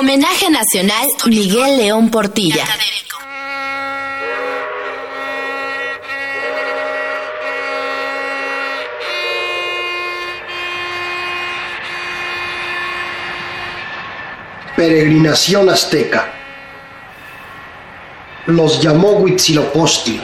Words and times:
Homenaje 0.00 0.48
Nacional 0.48 1.08
Miguel 1.26 1.76
León 1.76 2.08
Portilla. 2.08 2.64
Peregrinación 14.76 15.68
azteca. 15.68 16.32
Los 18.46 18.80
llamó 18.80 19.14
Huitzilopochtli. 19.14 20.20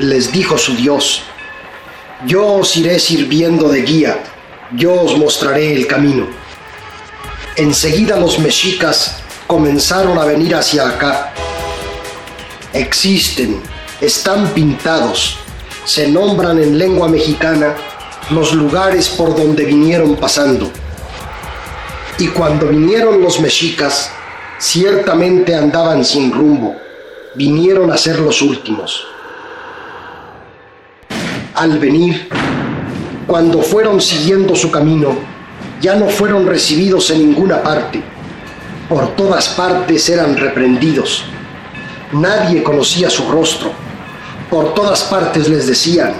Les 0.00 0.32
dijo 0.32 0.58
su 0.58 0.74
Dios, 0.74 1.22
yo 2.26 2.54
os 2.54 2.76
iré 2.76 2.98
sirviendo 2.98 3.68
de 3.68 3.82
guía, 3.82 4.18
yo 4.72 5.00
os 5.00 5.16
mostraré 5.16 5.72
el 5.72 5.86
camino. 5.86 6.45
Enseguida 7.56 8.18
los 8.18 8.38
mexicas 8.38 9.16
comenzaron 9.46 10.18
a 10.18 10.26
venir 10.26 10.54
hacia 10.54 10.86
acá. 10.86 11.32
Existen, 12.74 13.62
están 13.98 14.48
pintados, 14.48 15.38
se 15.86 16.06
nombran 16.06 16.58
en 16.58 16.76
lengua 16.76 17.08
mexicana 17.08 17.74
los 18.28 18.52
lugares 18.52 19.08
por 19.08 19.34
donde 19.34 19.64
vinieron 19.64 20.16
pasando. 20.16 20.70
Y 22.18 22.28
cuando 22.28 22.66
vinieron 22.66 23.22
los 23.22 23.40
mexicas, 23.40 24.10
ciertamente 24.58 25.54
andaban 25.54 26.04
sin 26.04 26.32
rumbo, 26.32 26.76
vinieron 27.36 27.90
a 27.90 27.96
ser 27.96 28.18
los 28.18 28.42
últimos. 28.42 29.02
Al 31.54 31.78
venir, 31.78 32.28
cuando 33.26 33.62
fueron 33.62 33.98
siguiendo 33.98 34.54
su 34.54 34.70
camino, 34.70 35.35
ya 35.80 35.94
no 35.96 36.08
fueron 36.08 36.46
recibidos 36.46 37.10
en 37.10 37.18
ninguna 37.18 37.62
parte. 37.62 38.02
Por 38.88 39.16
todas 39.16 39.48
partes 39.48 40.08
eran 40.08 40.36
reprendidos. 40.36 41.24
Nadie 42.12 42.62
conocía 42.62 43.10
su 43.10 43.28
rostro. 43.30 43.72
Por 44.50 44.74
todas 44.74 45.02
partes 45.04 45.48
les 45.48 45.66
decían, 45.66 46.14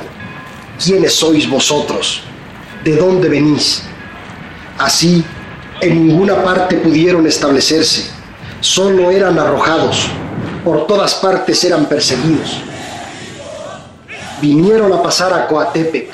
¿quiénes 0.83 1.15
sois 1.15 1.49
vosotros? 1.49 2.23
¿De 2.85 2.97
dónde 2.97 3.29
venís? 3.29 3.83
Así, 4.79 5.25
en 5.81 6.07
ninguna 6.09 6.43
parte 6.43 6.77
pudieron 6.77 7.27
establecerse. 7.27 8.11
Solo 8.61 9.11
eran 9.11 9.39
arrojados. 9.39 10.09
Por 10.65 10.87
todas 10.87 11.15
partes 11.15 11.63
eran 11.65 11.87
perseguidos. 11.87 12.61
Vinieron 14.41 14.93
a 14.93 15.03
pasar 15.03 15.33
a 15.33 15.47
Coatepec. 15.47 16.11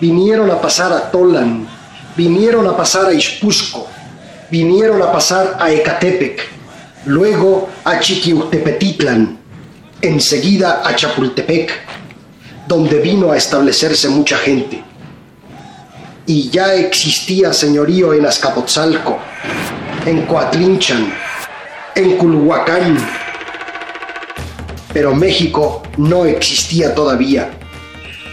Vinieron 0.00 0.48
a 0.50 0.60
pasar 0.60 0.92
a 0.92 1.10
Tolan 1.10 1.66
vinieron 2.18 2.66
a 2.66 2.76
pasar 2.76 3.06
a 3.06 3.12
Ispusco, 3.12 3.86
vinieron 4.50 5.00
a 5.00 5.12
pasar 5.12 5.56
a 5.60 5.70
Ecatepec, 5.70 6.42
luego 7.06 7.68
a 7.84 8.00
Chiquiutepetitlan, 8.00 9.38
enseguida 10.02 10.82
a 10.84 10.96
Chapultepec, 10.96 11.70
donde 12.66 12.98
vino 12.98 13.30
a 13.30 13.36
establecerse 13.36 14.08
mucha 14.08 14.36
gente. 14.36 14.82
Y 16.26 16.50
ya 16.50 16.74
existía 16.74 17.52
señorío 17.52 18.12
en 18.12 18.26
Azcapotzalco, 18.26 19.20
en 20.04 20.26
Coatlinchan, 20.26 21.14
en 21.94 22.16
Culhuacán, 22.16 22.98
pero 24.92 25.14
México 25.14 25.84
no 25.96 26.24
existía 26.24 26.92
todavía. 26.96 27.52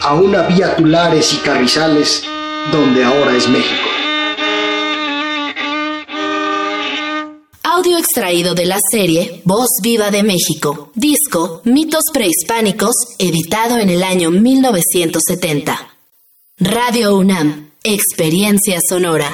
Aún 0.02 0.36
había 0.36 0.76
tulares 0.76 1.34
y 1.34 1.38
carrizales 1.38 2.24
donde 2.72 3.04
ahora 3.04 3.36
es 3.36 3.48
México. 3.48 3.90
Audio 7.64 7.98
extraído 7.98 8.56
de 8.56 8.66
la 8.66 8.78
serie 8.92 9.42
Voz 9.44 9.68
Viva 9.82 10.10
de 10.10 10.24
México, 10.24 10.92
disco 10.96 11.62
Mitos 11.66 12.06
Prehispánicos, 12.14 12.96
editado 13.20 13.80
en 13.80 13.90
el 13.90 14.02
año 14.02 14.32
1970. 14.32 15.96
Radio 16.58 17.18
UNAM, 17.18 17.72
Experiencia 17.84 18.80
Sonora. 18.88 19.24